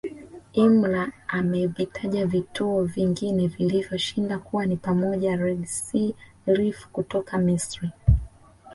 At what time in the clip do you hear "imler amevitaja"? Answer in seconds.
0.61-2.25